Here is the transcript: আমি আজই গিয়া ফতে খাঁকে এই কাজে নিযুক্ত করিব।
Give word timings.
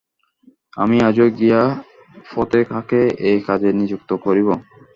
আমি 0.77 0.97
আজই 1.07 1.29
গিয়া 1.39 1.61
ফতে 2.25 2.59
খাঁকে 2.63 3.01
এই 3.29 3.39
কাজে 3.47 3.69
নিযুক্ত 3.79 4.09
করিব। 4.25 4.47